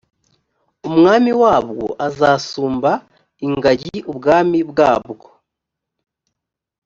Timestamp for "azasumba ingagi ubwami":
2.07-4.59